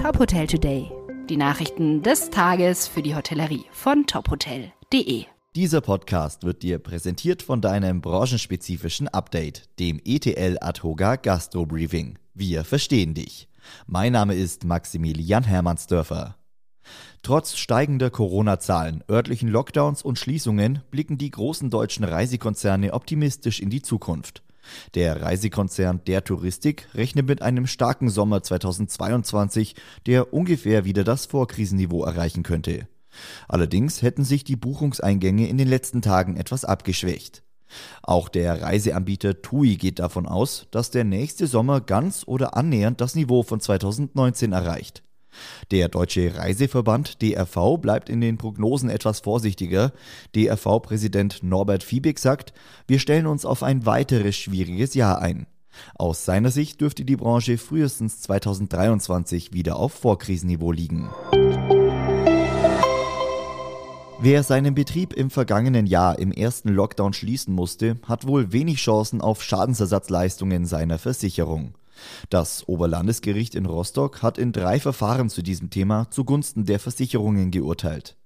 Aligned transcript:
Top 0.00 0.18
Hotel 0.18 0.46
Today. 0.46 0.90
Die 1.28 1.36
Nachrichten 1.36 2.02
des 2.02 2.30
Tages 2.30 2.88
für 2.88 3.02
die 3.02 3.14
Hotellerie 3.14 3.66
von 3.70 4.06
tophotel.de. 4.06 5.26
Dieser 5.54 5.82
Podcast 5.82 6.42
wird 6.42 6.62
dir 6.62 6.78
präsentiert 6.78 7.42
von 7.42 7.60
deinem 7.60 8.00
branchenspezifischen 8.00 9.08
Update, 9.08 9.68
dem 9.78 10.00
ETL 10.02 10.56
Adhoga 10.62 11.16
Gastro 11.16 11.66
Briefing. 11.66 12.18
Wir 12.32 12.64
verstehen 12.64 13.12
dich. 13.12 13.50
Mein 13.86 14.12
Name 14.12 14.34
ist 14.34 14.64
Maximilian 14.64 15.44
Hermannsdörfer. 15.44 16.36
Trotz 17.20 17.58
steigender 17.58 18.08
Corona-Zahlen, 18.08 19.04
örtlichen 19.10 19.50
Lockdowns 19.50 20.00
und 20.00 20.18
Schließungen 20.18 20.82
blicken 20.90 21.18
die 21.18 21.30
großen 21.30 21.68
deutschen 21.68 22.04
Reisekonzerne 22.04 22.94
optimistisch 22.94 23.60
in 23.60 23.68
die 23.68 23.82
Zukunft. 23.82 24.42
Der 24.94 25.22
Reisekonzern 25.22 26.00
Der 26.06 26.24
Touristik 26.24 26.88
rechnet 26.94 27.26
mit 27.26 27.42
einem 27.42 27.66
starken 27.66 28.08
Sommer 28.08 28.42
2022, 28.42 29.74
der 30.06 30.32
ungefähr 30.32 30.84
wieder 30.84 31.04
das 31.04 31.26
Vorkrisenniveau 31.26 32.04
erreichen 32.04 32.42
könnte. 32.42 32.88
Allerdings 33.48 34.02
hätten 34.02 34.24
sich 34.24 34.44
die 34.44 34.56
Buchungseingänge 34.56 35.48
in 35.48 35.58
den 35.58 35.68
letzten 35.68 36.02
Tagen 36.02 36.36
etwas 36.36 36.64
abgeschwächt. 36.64 37.42
Auch 38.02 38.28
der 38.28 38.62
Reiseanbieter 38.62 39.42
TUI 39.42 39.76
geht 39.76 39.98
davon 40.00 40.26
aus, 40.26 40.66
dass 40.70 40.90
der 40.90 41.04
nächste 41.04 41.46
Sommer 41.46 41.80
ganz 41.80 42.24
oder 42.26 42.56
annähernd 42.56 43.00
das 43.00 43.14
Niveau 43.14 43.42
von 43.42 43.60
2019 43.60 44.52
erreicht. 44.52 45.02
Der 45.70 45.88
Deutsche 45.88 46.36
Reiseverband 46.36 47.22
DRV 47.22 47.78
bleibt 47.80 48.08
in 48.08 48.20
den 48.20 48.38
Prognosen 48.38 48.90
etwas 48.90 49.20
vorsichtiger. 49.20 49.92
DRV-Präsident 50.34 51.42
Norbert 51.42 51.82
Fiebig 51.82 52.18
sagt, 52.18 52.52
wir 52.86 52.98
stellen 52.98 53.26
uns 53.26 53.44
auf 53.44 53.62
ein 53.62 53.86
weiteres 53.86 54.36
schwieriges 54.36 54.94
Jahr 54.94 55.20
ein. 55.20 55.46
Aus 55.94 56.24
seiner 56.24 56.50
Sicht 56.50 56.80
dürfte 56.80 57.04
die 57.04 57.16
Branche 57.16 57.58
frühestens 57.58 58.20
2023 58.22 59.52
wieder 59.52 59.76
auf 59.76 59.92
Vorkrisenniveau 59.92 60.72
liegen. 60.72 61.10
Wer 64.22 64.42
seinen 64.42 64.74
Betrieb 64.74 65.14
im 65.14 65.30
vergangenen 65.30 65.86
Jahr 65.86 66.18
im 66.18 66.30
ersten 66.30 66.68
Lockdown 66.68 67.14
schließen 67.14 67.54
musste, 67.54 67.98
hat 68.06 68.26
wohl 68.26 68.52
wenig 68.52 68.76
Chancen 68.76 69.22
auf 69.22 69.42
Schadensersatzleistungen 69.42 70.66
seiner 70.66 70.98
Versicherung. 70.98 71.72
Das 72.28 72.66
Oberlandesgericht 72.68 73.54
in 73.54 73.66
Rostock 73.66 74.22
hat 74.22 74.38
in 74.38 74.52
drei 74.52 74.80
Verfahren 74.80 75.28
zu 75.28 75.42
diesem 75.42 75.70
Thema 75.70 76.10
zugunsten 76.10 76.64
der 76.64 76.78
Versicherungen 76.78 77.50
geurteilt. 77.50 78.16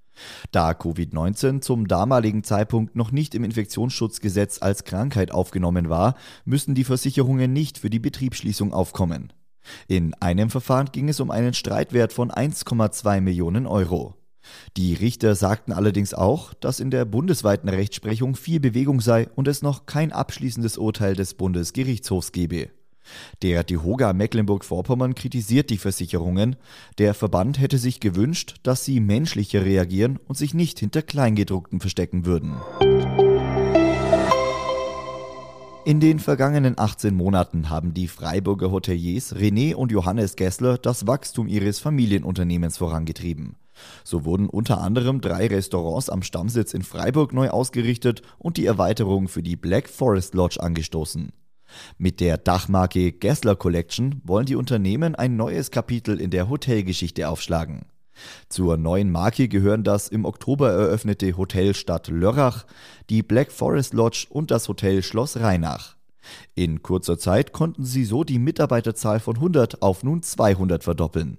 Da 0.53 0.71
Covid-19 0.71 1.61
zum 1.61 1.89
damaligen 1.89 2.45
Zeitpunkt 2.45 2.95
noch 2.97 3.11
nicht 3.11 3.35
im 3.35 3.45
Infektionsschutzgesetz 3.45 4.63
als 4.63 4.85
Krankheit 4.85 5.33
aufgenommen 5.33 5.89
war, 5.89 6.15
müssen 6.45 6.75
die 6.75 6.85
Versicherungen 6.85 7.53
nicht 7.53 7.79
für 7.79 7.91
die 7.91 7.99
Betriebsschließung 7.99 8.73
aufkommen. 8.73 9.33
In 9.89 10.15
einem 10.15 10.51
Verfahren 10.51 10.91
ging 10.93 11.09
es 11.09 11.21
um 11.21 11.31
einen 11.31 11.55
Streitwert 11.55 12.13
von 12.13 12.31
1,2 12.31 13.21
Millionen 13.21 13.67
Euro. 13.67 14.15
Die 14.77 14.93
Richter 14.93 15.35
sagten 15.35 15.73
allerdings 15.73 16.13
auch, 16.13 16.53
dass 16.55 16.79
in 16.79 16.91
der 16.91 17.07
bundesweiten 17.07 17.69
Rechtsprechung 17.71 18.37
viel 18.37 18.61
Bewegung 18.61 19.01
sei 19.01 19.29
und 19.35 19.49
es 19.49 19.63
noch 19.63 19.87
kein 19.87 20.13
abschließendes 20.13 20.77
Urteil 20.77 21.17
des 21.17 21.35
Bundesgerichtshofs 21.35 22.33
gebe. 22.33 22.69
Der 23.43 23.65
DeHoga 23.65 24.13
Mecklenburg-Vorpommern 24.13 25.15
kritisiert 25.15 25.71
die 25.71 25.79
Versicherungen. 25.79 26.57
Der 26.99 27.15
Verband 27.15 27.61
hätte 27.61 27.79
sich 27.79 28.01
gewünscht, 28.01 28.57
dass 28.63 28.85
sie 28.85 29.01
menschlicher 29.01 29.65
reagieren 29.65 30.19
und 30.27 30.37
sich 30.37 30.55
nicht 30.55 30.79
hinter 30.79 31.03
Kleingedruckten 31.03 31.81
verstecken 31.81 32.27
würden. 32.27 32.55
In 35.87 36.01
den 36.01 36.19
vergangenen 36.19 36.79
18 36.79 37.15
Monaten 37.15 37.69
haben 37.69 37.93
die 37.93 38.09
Freiburger 38.09 38.71
Hoteliers 38.71 39.37
René 39.37 39.75
und 39.75 39.93
Johannes 39.93 40.35
Gessler 40.35 40.79
das 40.79 41.07
Wachstum 41.07 41.47
ihres 41.47 41.79
Familienunternehmens 41.79 42.79
vorangetrieben. 42.79 43.57
So 44.03 44.25
wurden 44.25 44.49
unter 44.49 44.81
anderem 44.81 45.21
drei 45.21 45.47
Restaurants 45.47 46.09
am 46.09 46.23
Stammsitz 46.23 46.73
in 46.73 46.83
Freiburg 46.83 47.35
neu 47.35 47.51
ausgerichtet 47.51 48.23
und 48.39 48.57
die 48.57 48.65
Erweiterung 48.65 49.29
für 49.29 49.43
die 49.43 49.57
Black 49.57 49.91
Forest 49.91 50.33
Lodge 50.35 50.59
angestoßen. 50.59 51.33
Mit 51.99 52.21
der 52.21 52.39
Dachmarke 52.39 53.13
Gessler 53.13 53.57
Collection 53.57 54.21
wollen 54.25 54.47
die 54.47 54.57
Unternehmen 54.57 55.15
ein 55.15 55.37
neues 55.37 55.71
Kapitel 55.71 56.21
in 56.21 56.31
der 56.31 56.49
Hotelgeschichte 56.49 57.29
aufschlagen. 57.29 57.87
Zur 58.49 58.77
neuen 58.77 59.11
Marke 59.11 59.49
gehören 59.49 59.85
das 59.85 60.09
im 60.09 60.25
Oktober 60.25 60.71
eröffnete 60.71 61.37
Hotel 61.37 61.75
Stadt 61.75 62.09
Lörrach, 62.09 62.65
die 63.11 63.23
Black 63.23 63.51
Forest 63.51 63.95
Lodge 63.95 64.27
und 64.31 64.51
das 64.51 64.69
Hotel 64.69 65.03
Schloss 65.03 65.37
Rheinach. 65.37 65.97
In 66.55 66.83
kurzer 66.83 67.19
Zeit 67.19 67.53
konnten 67.53 67.85
sie 67.85 68.05
so 68.05 68.25
die 68.25 68.39
Mitarbeiterzahl 68.39 69.21
von 69.21 69.37
100 69.37 69.83
auf 69.83 70.03
nun 70.03 70.23
200 70.23 70.85
verdoppeln. 70.85 71.39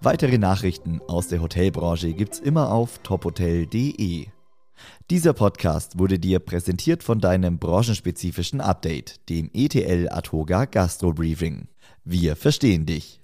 Weitere 0.00 0.38
Nachrichten 0.38 1.00
aus 1.08 1.28
der 1.28 1.42
Hotelbranche 1.42 2.12
gibt's 2.12 2.38
immer 2.38 2.72
auf 2.72 2.98
tophotel.de. 2.98 4.28
Dieser 5.10 5.32
Podcast 5.32 5.98
wurde 5.98 6.18
dir 6.18 6.38
präsentiert 6.38 7.02
von 7.02 7.20
deinem 7.20 7.58
branchenspezifischen 7.58 8.60
Update, 8.60 9.28
dem 9.28 9.50
ETL 9.52 10.08
Atoga 10.10 10.64
Gastro 10.64 11.12
Briefing. 11.12 11.68
Wir 12.04 12.36
verstehen 12.36 12.86
dich. 12.86 13.20